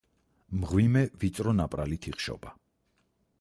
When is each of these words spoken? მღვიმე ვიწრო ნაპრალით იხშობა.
მღვიმე 0.61 1.03
ვიწრო 1.23 1.53
ნაპრალით 1.59 2.09
იხშობა. 2.13 2.55